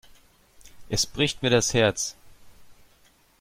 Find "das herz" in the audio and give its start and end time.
1.51-2.15